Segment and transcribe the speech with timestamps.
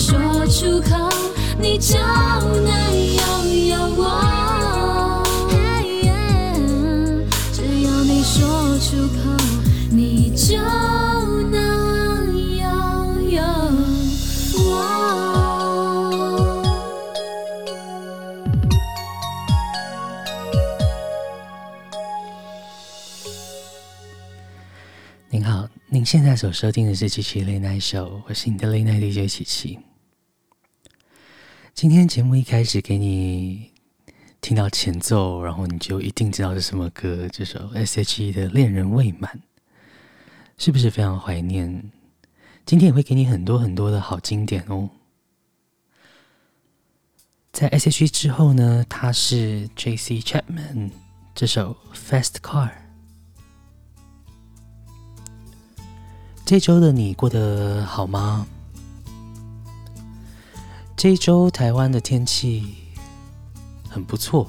[0.00, 0.16] 说
[0.46, 0.96] 出口，
[1.58, 3.20] 你就能拥
[3.68, 5.22] 有我。
[7.52, 9.20] 只要你说出口，
[9.90, 10.56] 你就
[11.50, 13.42] 能拥有
[14.56, 14.68] 我。
[25.28, 29.78] 您好，您现在所收听的是七七丽奈秀，我是您的丽奈 DJ 七七。
[31.80, 33.70] 今天节目一开始给你
[34.42, 39.40] 听到前奏然后你就一定知道是什么歌这首 she 的恋人未满
[40.58, 41.90] 是不是非常怀念？
[42.66, 44.90] 今天也会给你很多很多的好经典哦。
[47.50, 50.90] 在 she 之后呢它是 jc chapman
[51.34, 52.68] 这首 fast car
[56.44, 58.46] 这周的你过得好吗？
[61.02, 62.62] 这一周台湾的天气
[63.88, 64.46] 很不错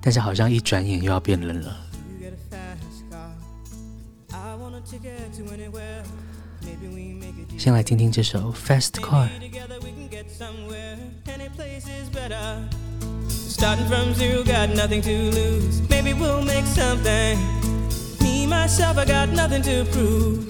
[0.00, 1.76] 但是好像一转眼又要变冷了
[7.58, 9.28] 先来听听这首 fast Car
[13.28, 17.36] Starting from zoo got nothing to lose maybe we'll make something
[18.22, 20.49] me myself i got nothing to prove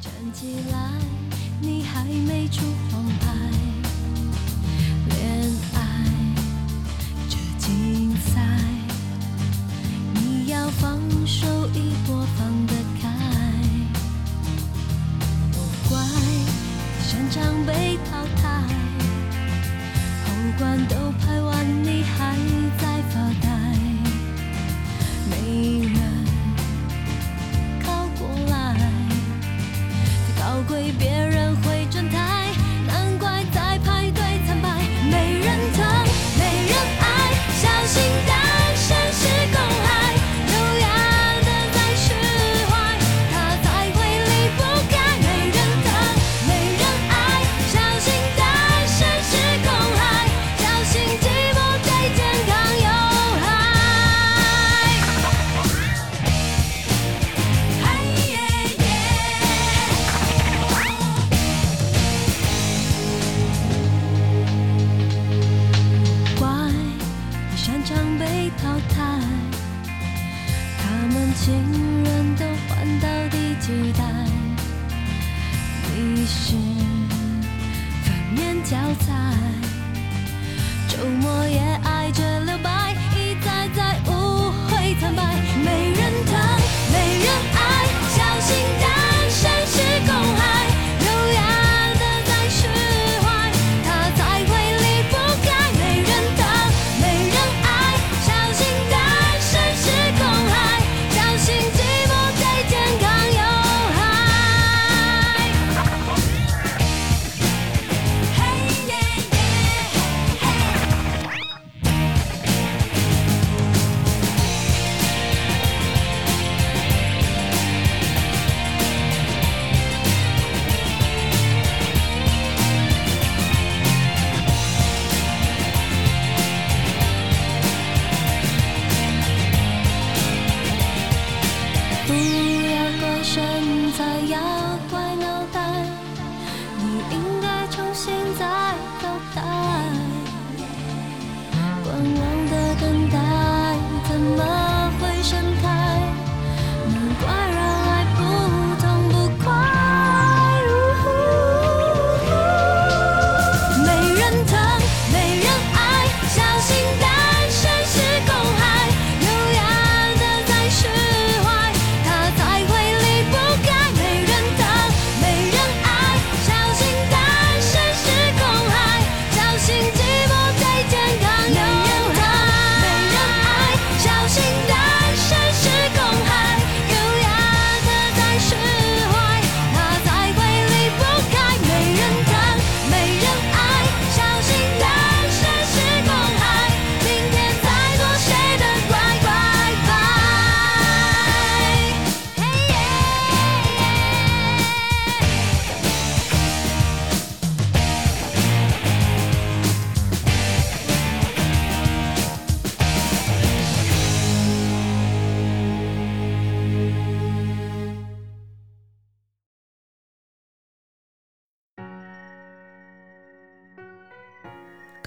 [0.00, 0.90] 站起来，
[1.60, 3.26] 你还没出黄牌，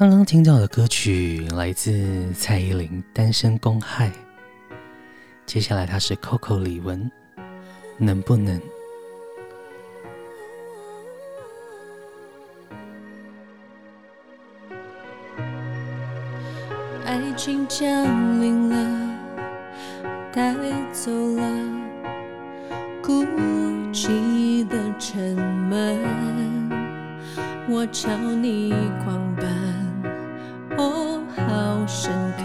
[0.03, 4.10] 刚刚听到的歌曲来自蔡依林《单身公害》，
[5.45, 7.10] 接下来他是 Coco 李玟，
[7.98, 8.62] 能不能？
[17.05, 17.88] 爱情降
[18.41, 19.17] 临了，
[20.33, 20.53] 带
[20.91, 21.48] 走了
[23.01, 23.24] 孤
[23.93, 25.98] 寂的沉闷，
[27.69, 28.74] 我朝你
[29.05, 29.73] 狂奔。
[30.77, 32.44] 哦，好深刻，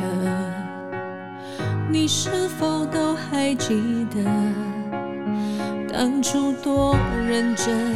[1.90, 4.22] 你是否都还记得
[5.92, 7.94] 当初多认真，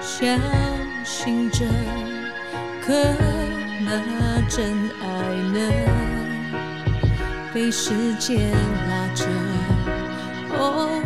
[0.00, 0.38] 相
[1.04, 1.64] 信着，
[2.84, 2.92] 可
[3.84, 5.06] 那真爱
[5.52, 5.58] 呢？
[7.54, 8.50] 被时间
[8.88, 9.26] 拉着，
[10.56, 11.01] 哦，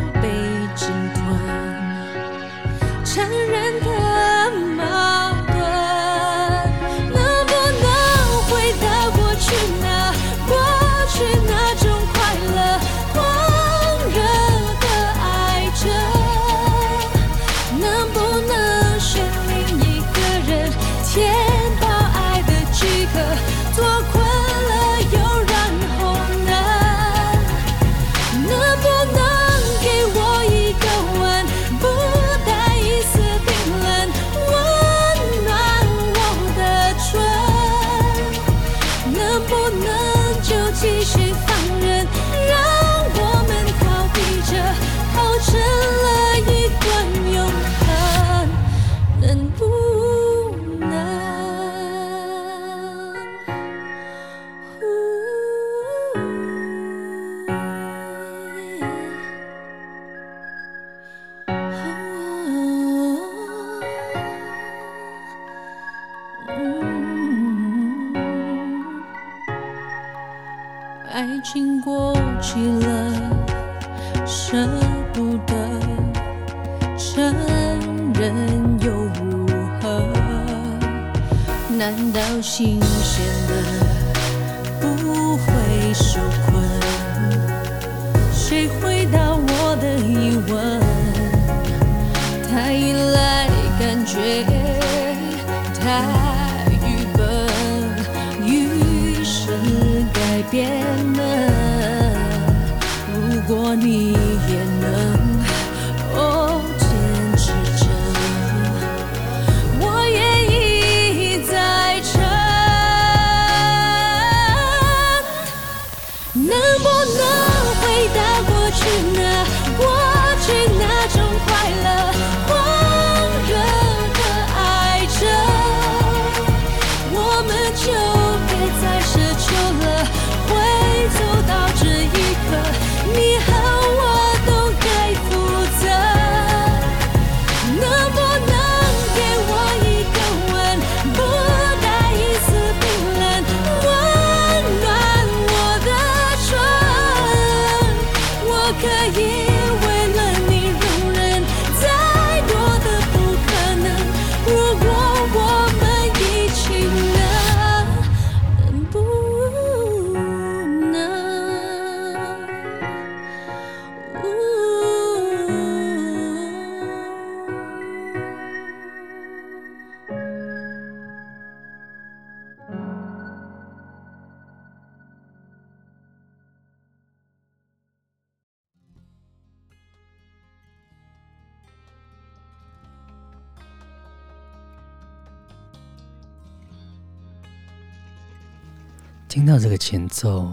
[189.37, 190.51] 听到这个前奏，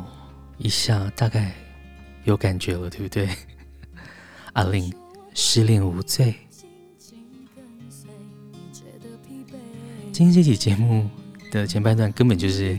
[0.59, 1.51] 一下大概
[2.25, 3.27] 有感觉了，对不对？
[4.53, 4.93] 阿令
[5.33, 6.35] 失恋无罪。
[10.13, 11.09] 今天这期节目
[11.51, 12.79] 的前半段根本就是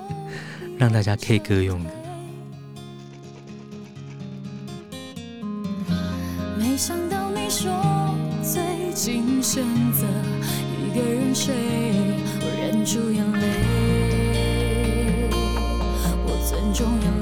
[0.76, 1.90] 让大家 K 歌用的。
[6.58, 9.64] 没想到你说最近选
[9.94, 10.06] 择
[10.76, 13.71] 一个人睡，我忍住眼泪。
[16.70, 17.21] 中眼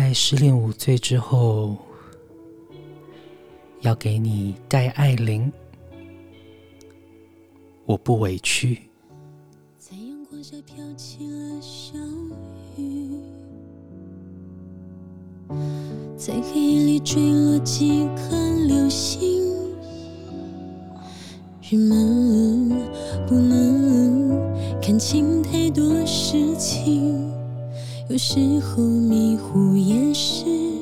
[0.00, 1.76] 在失恋无罪之后
[3.80, 5.52] 要给你戴爱玲。
[7.84, 8.80] 我不委屈。
[9.76, 11.98] 在阳光下飘起了小
[12.76, 13.20] 雨
[16.16, 18.36] 在黑夜里坠落几颗
[18.68, 19.74] 流星
[21.60, 22.68] 人们
[23.26, 27.37] 不能看清太多事情。
[28.08, 30.77] 有时候迷糊也是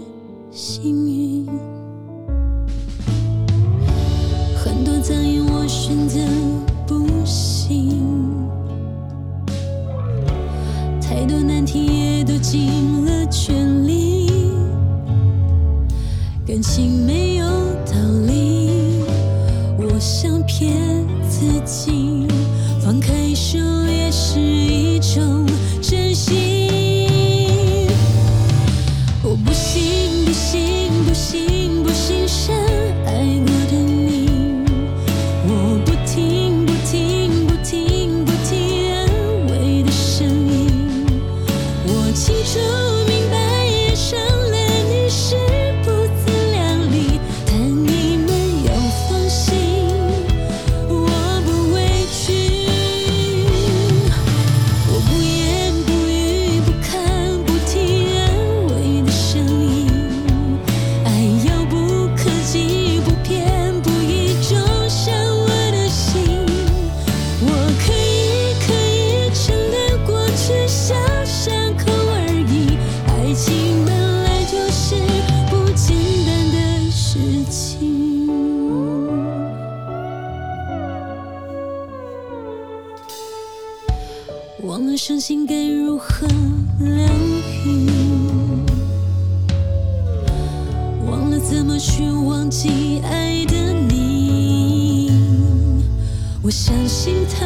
[96.47, 97.45] 我相信疼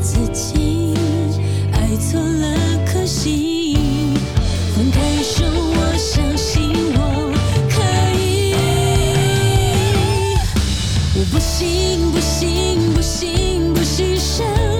[0.00, 0.92] 自己，
[1.70, 3.78] 爱错了可惜。
[4.74, 7.32] 放开手，我相信我
[7.70, 7.80] 可
[8.18, 8.56] 以。
[11.14, 14.73] 我不信，不信，不信，不信。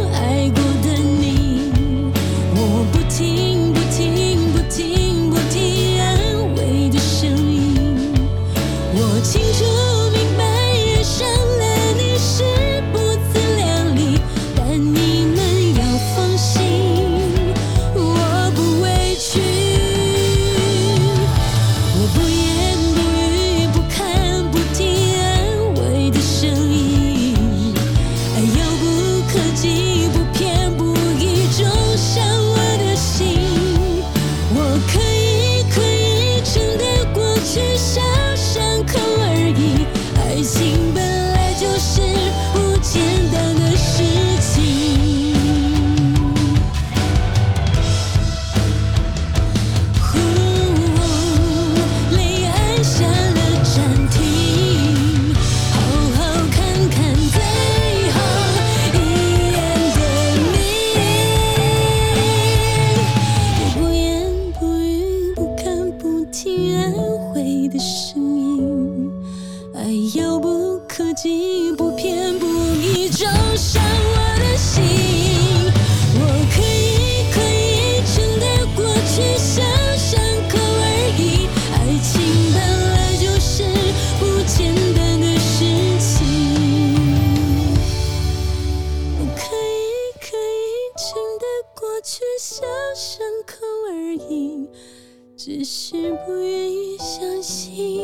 [95.45, 95.93] 只是
[96.25, 98.01] 不愿意相信，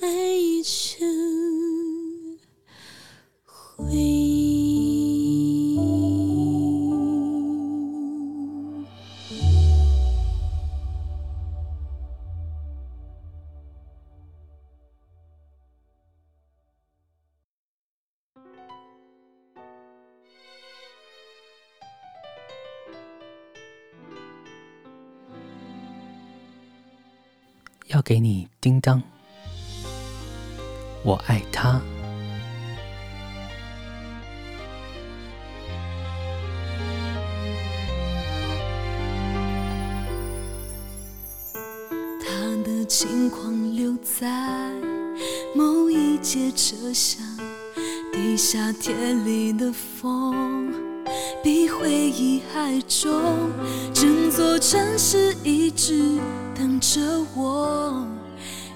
[0.00, 0.62] 爱已。
[28.06, 29.02] 给你叮当。
[31.02, 31.82] 我爱他。
[42.20, 44.70] 他的轻狂留在
[45.52, 47.20] 某一节车厢
[48.12, 50.72] 地下铁里的风
[51.42, 53.50] 比回忆还重。
[53.92, 56.20] 整座城市一直
[56.58, 57.00] 等着
[57.34, 58.06] 我，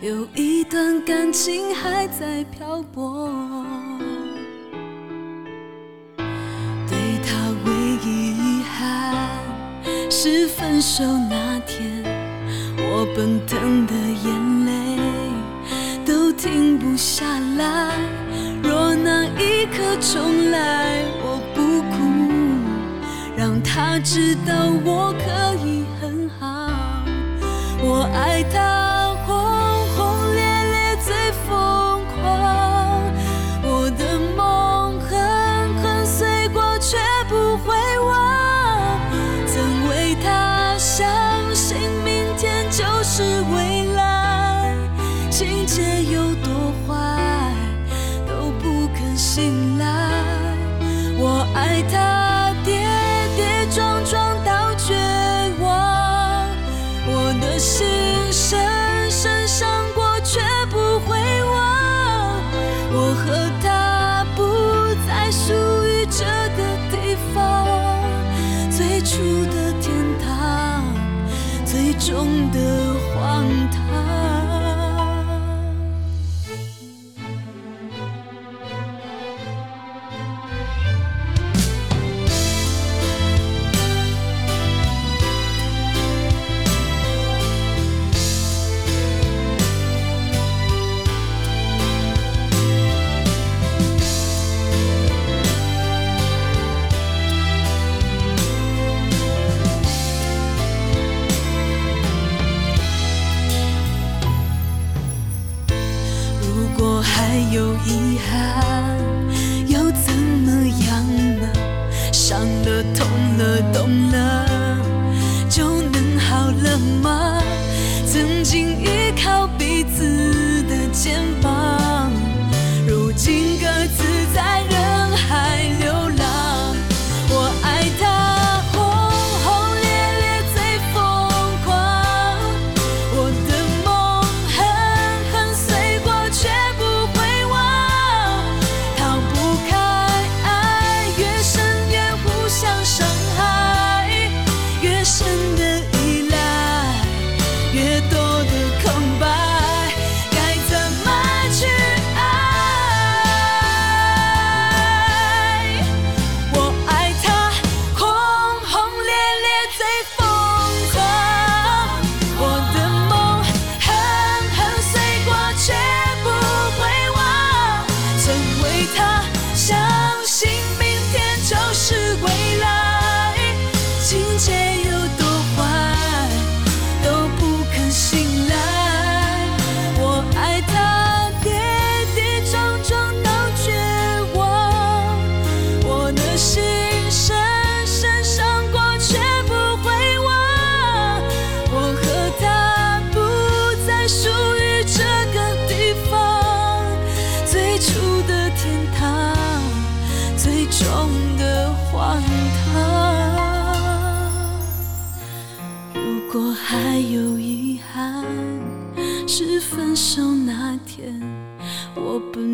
[0.03, 3.33] 有一段感情还在漂泊。
[6.87, 7.73] 对他唯
[8.05, 9.17] 一遗憾
[10.11, 12.05] 是分手那天，
[12.77, 14.99] 我奔腾的眼泪
[16.05, 17.25] 都停不下
[17.57, 17.97] 来。
[18.63, 21.97] 若那一刻重来，我不哭，
[23.39, 25.70] 让他知道我可以。
[28.13, 29.35] 爱他轰
[29.97, 31.15] 轰烈烈最
[31.47, 32.21] 疯狂，
[33.63, 35.11] 我的梦狠
[35.83, 39.01] 狠碎过却不会忘。
[39.47, 41.09] 曾为他相
[41.55, 43.23] 信明天就是
[43.55, 44.77] 未来，
[45.31, 46.50] 情节有多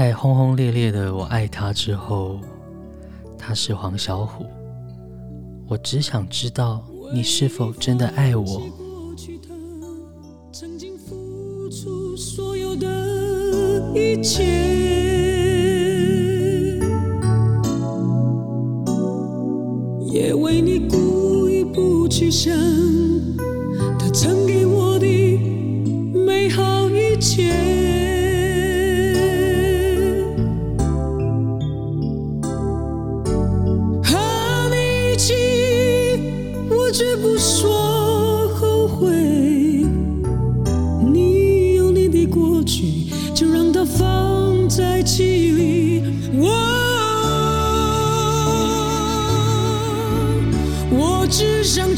[0.00, 2.38] 在轰轰烈烈的我爱他之后，
[3.36, 4.46] 他是黄小琥。
[5.66, 8.62] 我只想知道你是否真的爱我。
[10.52, 14.44] 曾经付出所有的一切，
[20.12, 22.54] 也为你故意不去想
[23.98, 24.64] 他曾给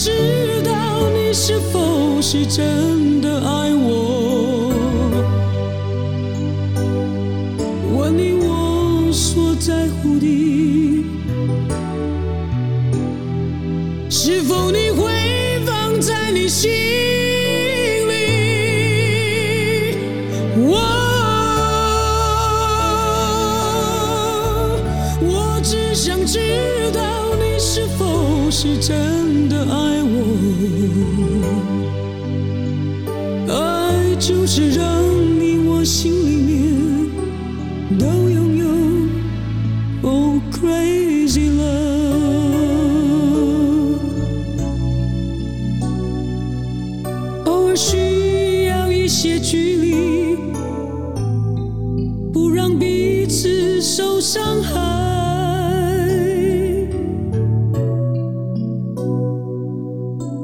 [0.02, 4.72] 知道你是否是真的爱我。
[7.98, 11.04] 问你我所在乎的，
[14.08, 16.70] 是否你会放在你心
[18.08, 19.98] 里？
[20.56, 20.80] 我
[25.20, 26.40] 我只想知
[26.94, 29.09] 道你是否是真
[54.20, 54.78] 伤害。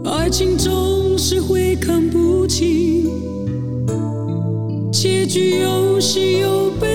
[0.04, 3.04] 爱情总是会看不清，
[4.90, 6.85] 结局有喜有悲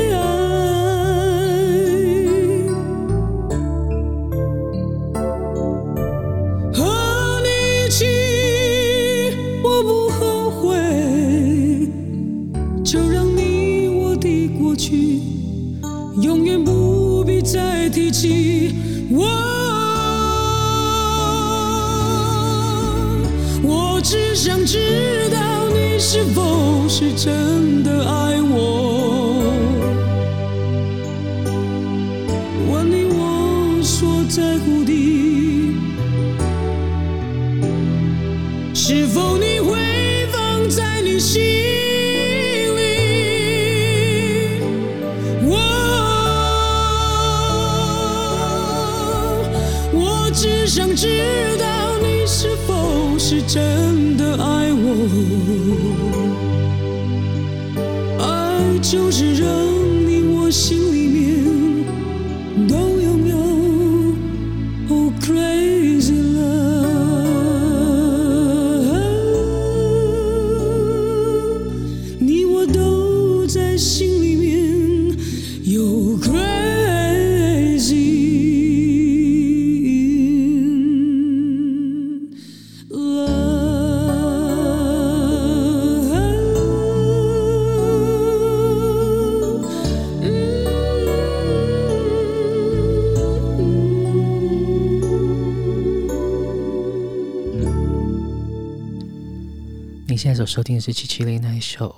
[100.22, 101.96] 现在所收听的是七七 Late Night Show。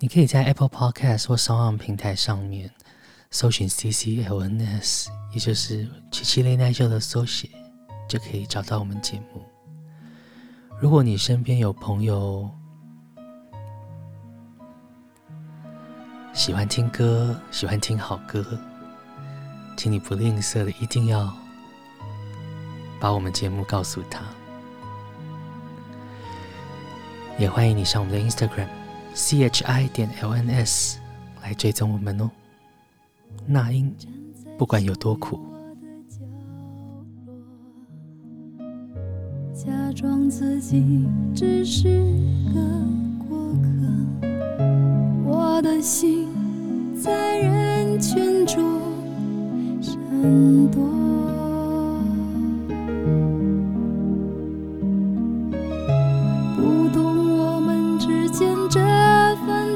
[0.00, 2.68] 你可以在 Apple Podcast 或 s o n 平台上面
[3.30, 7.48] 搜寻 CCLNS，也就是七七 Late Night Show 的缩写，
[8.08, 9.44] 就可以找到我们节目。
[10.80, 12.50] 如果你身边有朋友
[16.34, 18.44] 喜欢听歌，喜欢听好歌，
[19.76, 21.32] 请你不吝啬的一定要
[22.98, 24.24] 把我们节目告诉他。
[27.38, 28.66] 也欢迎你上我们的 Instagram
[29.14, 30.98] C H I 点 L N S
[31.40, 32.28] 来追踪我们哦。
[33.46, 33.94] 那英，
[34.58, 35.38] 不管有多苦，
[39.54, 41.88] 假装自己只是
[42.52, 42.60] 个
[43.28, 44.26] 过客，
[45.24, 46.26] 我的心
[47.00, 48.60] 在人群中
[49.80, 49.96] 闪
[50.72, 51.27] 躲。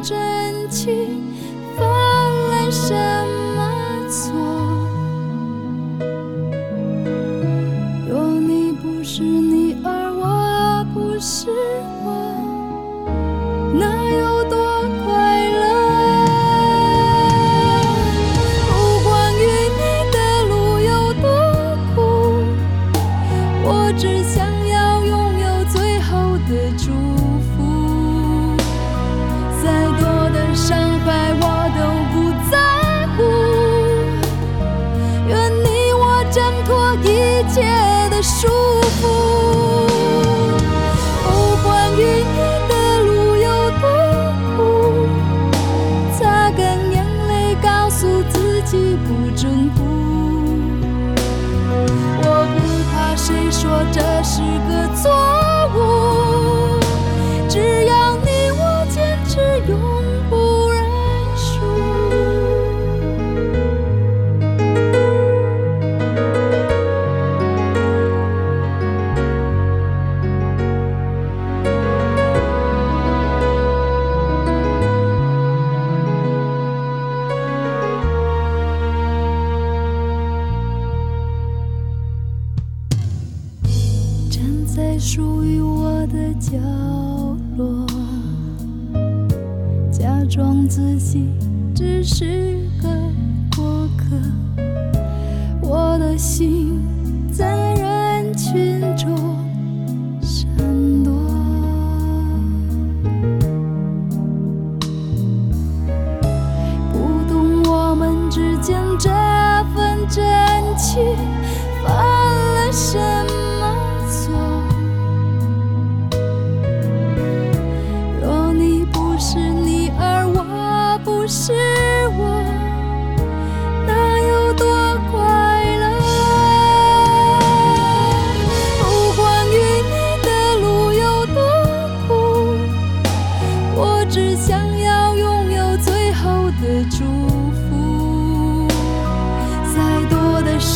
[0.03, 1.23] 真情
[1.77, 1.87] 泛
[2.51, 2.97] 滥生
[3.29, 3.42] 命。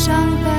[0.07, 0.56] 伤悲。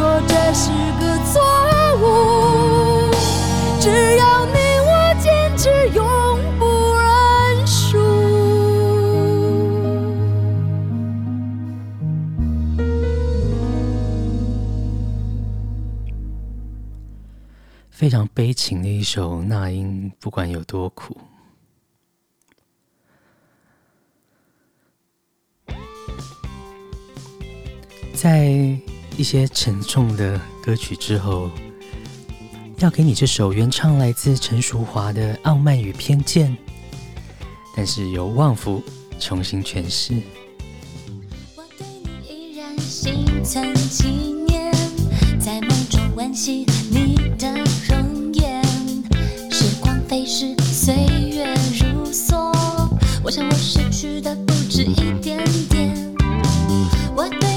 [0.00, 1.42] 说这是个错
[2.00, 3.12] 误？
[3.78, 4.88] 只要你我
[5.20, 6.02] 坚持，永
[6.58, 6.64] 不
[6.96, 8.00] 认输。
[17.90, 21.14] 非常悲情的一首《那英不管有多苦》。
[28.14, 28.78] 在
[29.20, 31.50] 一些沉重的歌曲之后，
[32.78, 36.48] 要给你这首原唱来自陈淑樺的《傲慢与偏见》，
[37.76, 38.82] 但是由旺福
[39.18, 40.14] 重新诠释。
[41.54, 44.08] 我对你依然心存纪
[44.48, 44.72] 念，
[45.38, 47.52] 在梦中温习你的
[47.90, 48.64] 容颜。
[49.50, 51.44] 时光飞逝，岁月
[51.78, 52.50] 如梭，
[53.22, 56.16] 我想我失去的不止一点点。
[57.14, 57.49] 我对。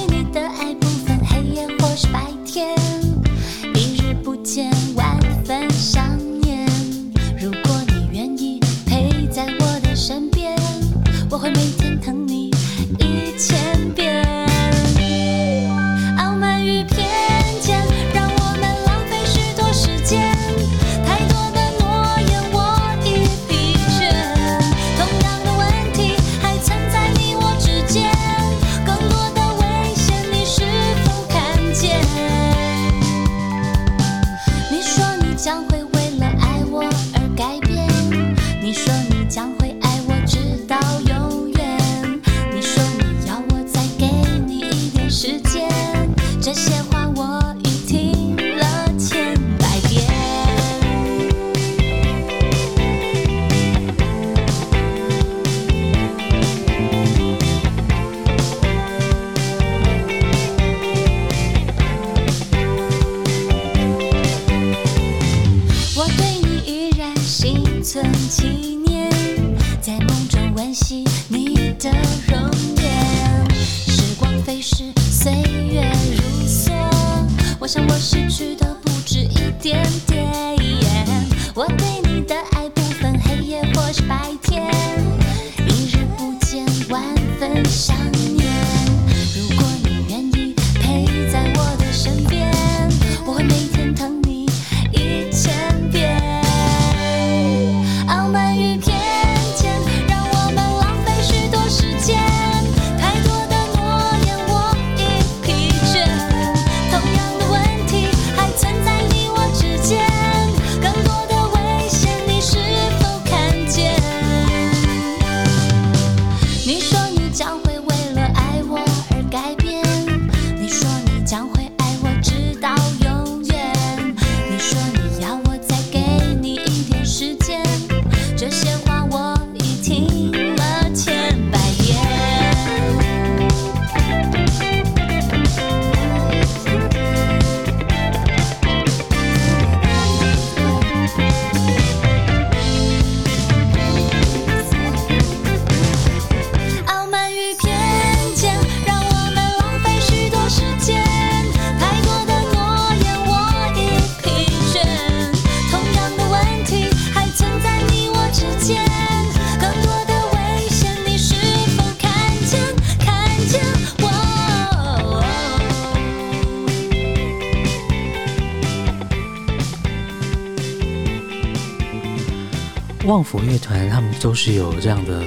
[173.33, 175.23] 福乐团他们都是有这样的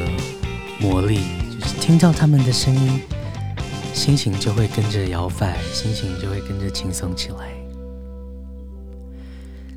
[0.80, 1.18] 魔力，
[1.58, 3.00] 就是听到他们的声音，
[3.92, 7.52] 心情就会跟着摇摆，心情就会跟着轻松起来。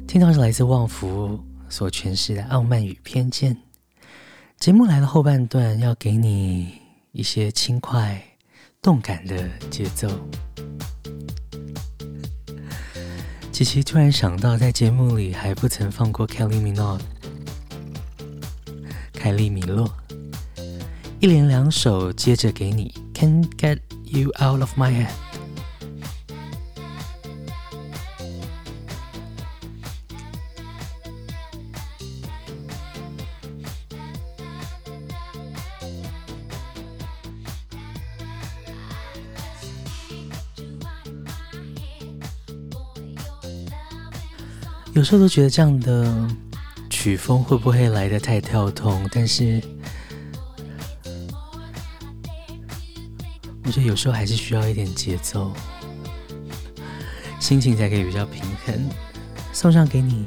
[0.08, 3.56] 听到是来自旺福所诠释的《傲慢与偏见》。
[4.60, 6.74] 节目来的后半段，要给你
[7.14, 8.22] 一些轻快、
[8.80, 10.08] 动感的节奏。
[13.52, 17.00] 琪琪突然想到，在节目里还不曾放过 Kelly Minot
[19.20, 19.94] 凯莉米洛，
[21.20, 25.10] 一连两首接着给你，Can't Get You Out of My Head。
[44.94, 46.28] 有时候都觉得这样的
[47.02, 49.08] 曲风会不会来的太跳动？
[49.10, 49.64] 但是
[53.64, 55.54] 我觉得有时候还是需要一点节奏，
[57.40, 58.90] 心情才可以比较平衡。
[59.54, 60.26] 送上给你。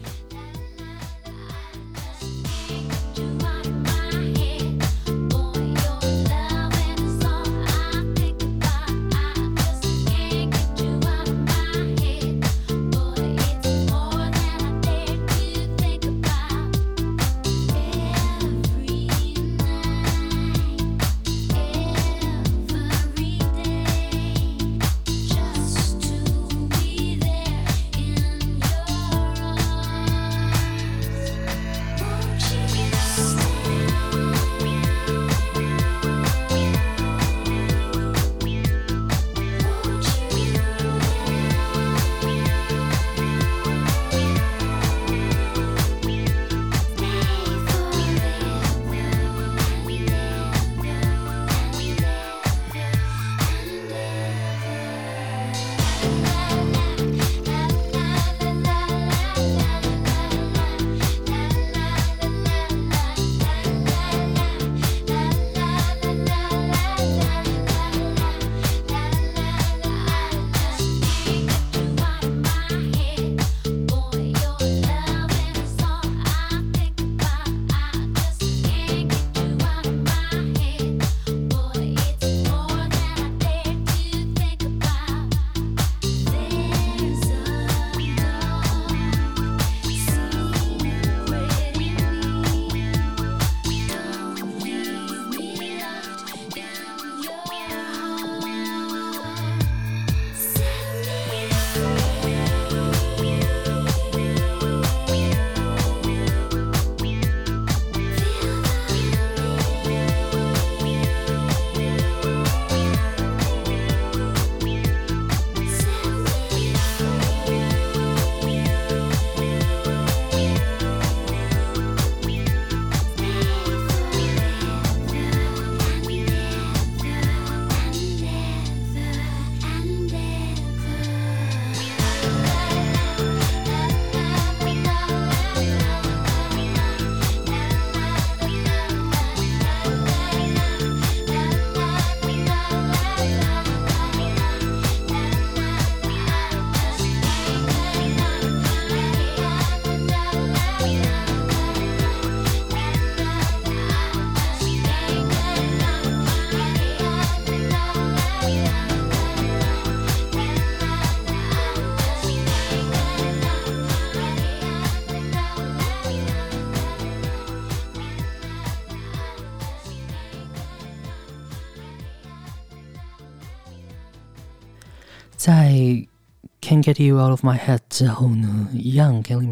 [176.63, 179.49] Can't Get You Out of My Head》之后呢，一样 Kelly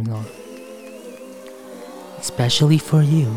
[2.22, 3.32] Minogue，Especially for You。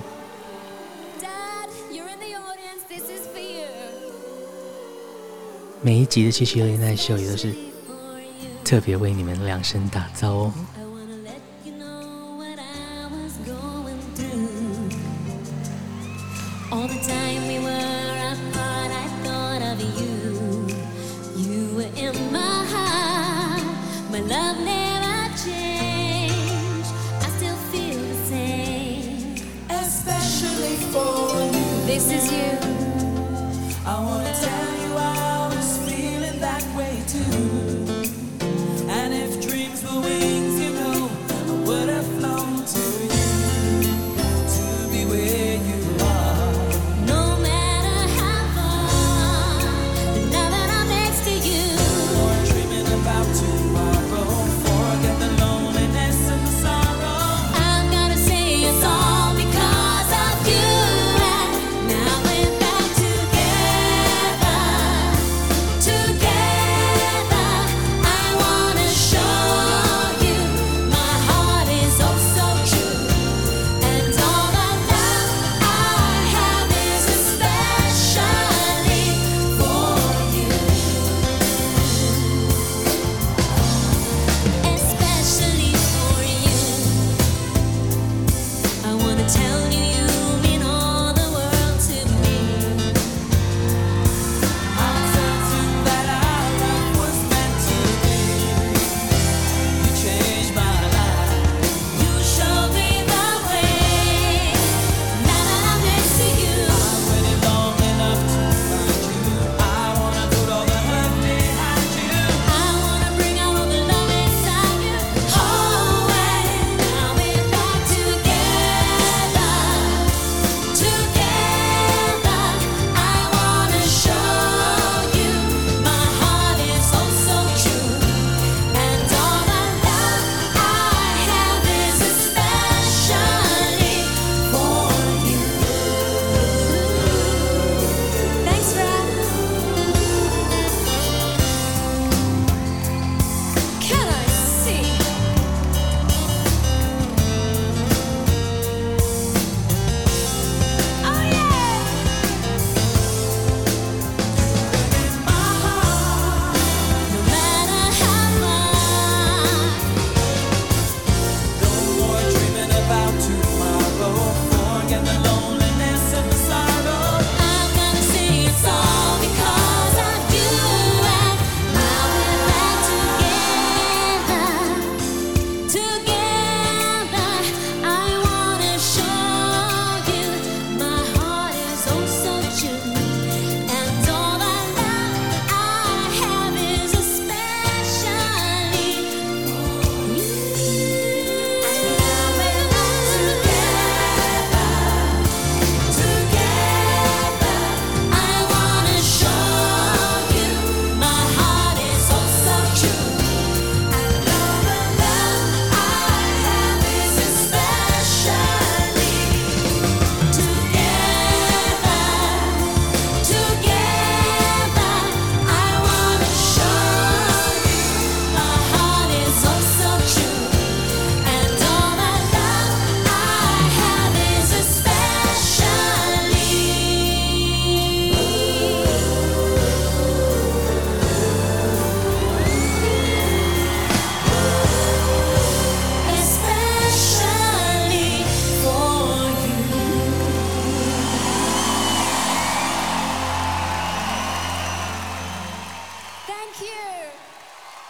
[5.81, 7.51] 每一集的七七六恋爱秀也都是
[8.63, 10.53] 特别为你们量身打造哦。
[31.93, 32.62] this is you.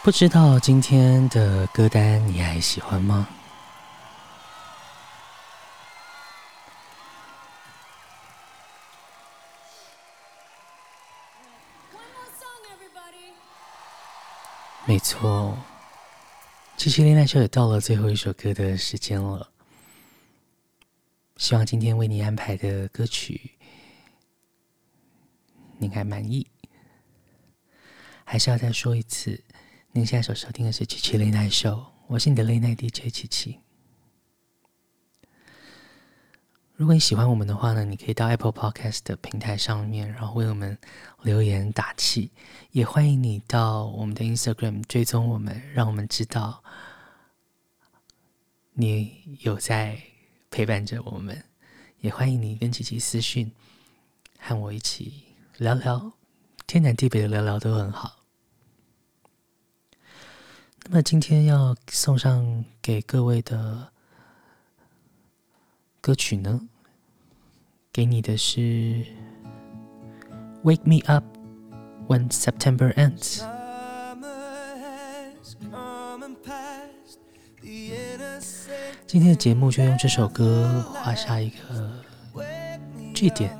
[0.04, 3.26] 不知道今天的歌单你还喜欢吗？
[14.86, 15.58] 没错，
[16.76, 19.50] 七七恋爱秀也到了最后一首歌的时间了。
[21.38, 23.52] 希望今天为你安排的歌曲，
[25.78, 26.46] 您还满意？
[28.26, 29.42] 还是要再说一次，
[29.96, 33.60] 您现在所收听的是七七恋爱秀，我是你的恋爱 DJ 七七。
[36.74, 40.76] 如果你喜欢我们的话呢，你可以到 Apple Podcast 的平台上面，然后为我们
[41.22, 42.32] 留言打气。
[42.72, 46.64] 也欢迎你到我们的 Instagram 追踪我们，让我们知道
[48.72, 50.02] 你有在
[50.50, 51.44] 陪伴着我们。
[52.00, 53.52] 也欢迎你跟琪琪私讯，
[54.40, 55.22] 和我一起
[55.58, 56.14] 聊聊，
[56.66, 58.23] 天南地北的聊聊都很好。
[60.86, 63.94] 那么今天要送上给各位的。
[66.06, 66.60] 歌曲呢，
[67.94, 68.60] 给你的是
[70.66, 71.24] 《Wake Me Up
[72.10, 73.40] When September Ends》。
[79.08, 82.04] 今天的节目就用这首歌画下一个
[83.14, 83.58] 句点。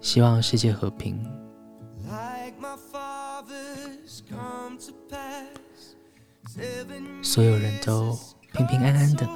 [0.00, 1.37] 希望世界和平。
[7.22, 8.18] 所有人都
[8.52, 9.28] 平平安安的。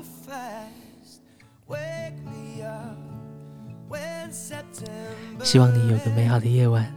[5.42, 6.94] 希望你有个美好的夜晚，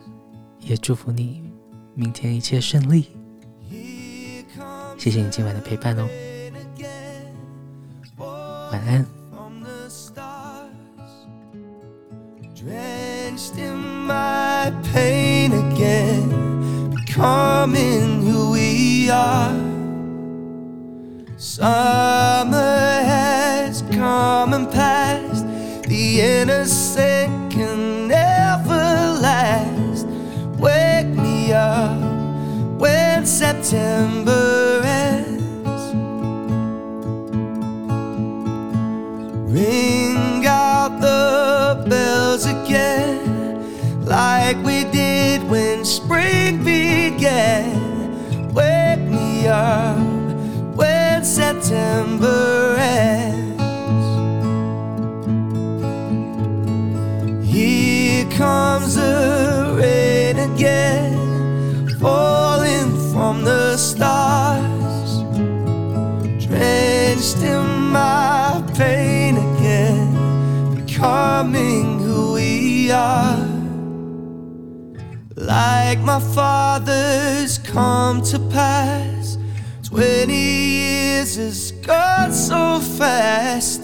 [0.60, 1.44] 也祝福你
[1.94, 3.10] 明天一切顺利。
[4.98, 6.08] 谢谢你今晚的陪伴哦，
[8.72, 9.06] 晚安。
[12.56, 16.30] Drenched in my pain again,
[17.08, 19.65] coming who we are.
[21.58, 22.52] Summer
[23.06, 25.48] has come and passed,
[25.88, 28.74] the innocent can never
[29.22, 30.06] last.
[30.60, 31.98] Wake me up
[32.78, 35.94] when September ends.
[39.50, 48.54] Ring out the bells again, like we did when spring began.
[48.54, 50.05] Wake me up.
[51.62, 53.64] September ends.
[57.50, 65.24] Here comes the rain again, falling from the stars,
[66.46, 73.38] drenched in my pain again, becoming who we are.
[75.38, 79.38] Like my father's come to pass,
[79.84, 80.65] twenty
[81.16, 83.82] years has gone so fast.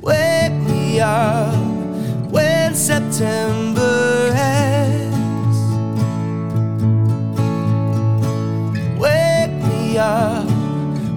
[0.00, 1.54] Wake me up
[2.30, 5.58] when September ends.
[8.98, 10.48] Wake me up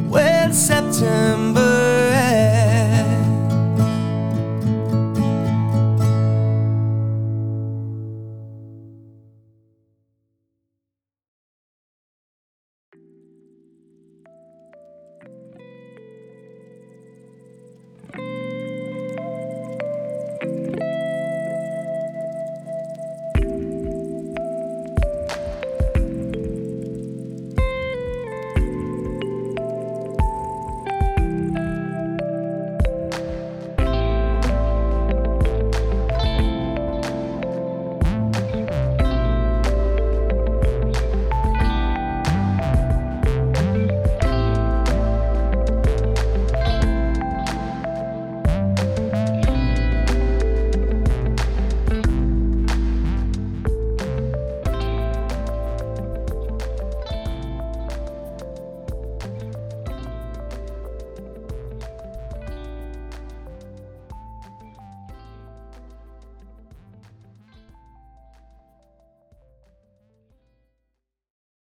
[0.09, 1.72] when September.